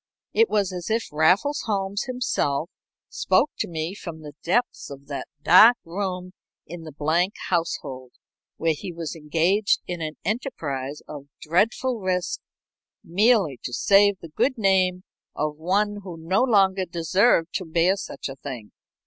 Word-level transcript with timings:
It 0.33 0.49
was 0.49 0.73
as 0.73 0.89
if 0.89 1.05
Raffles 1.11 1.61
Holmes 1.67 2.05
himself 2.05 2.71
spoke 3.07 3.51
to 3.59 3.67
me 3.67 3.93
from 3.93 4.21
the 4.23 4.33
depths 4.41 4.89
of 4.89 5.05
that 5.09 5.27
dark 5.43 5.77
room 5.85 6.31
in 6.65 6.85
the 6.85 6.91
Blank 6.91 7.35
household, 7.49 8.13
where 8.57 8.73
he 8.75 8.91
was 8.91 9.15
engaged 9.15 9.79
in 9.85 10.01
an 10.01 10.15
enterprise 10.25 11.03
of 11.07 11.27
dreadful 11.39 11.99
risk 11.99 12.39
merely 13.03 13.59
to 13.61 13.73
save 13.73 14.17
the 14.21 14.29
good 14.29 14.57
name 14.57 15.03
of 15.35 15.57
one 15.57 15.97
who 16.01 16.17
no 16.17 16.41
longer 16.41 16.85
deserved 16.85 17.53
to 17.53 17.65
bear 17.65 17.95
such 17.95 18.27
a 18.27 18.35
thing. 18.35 18.71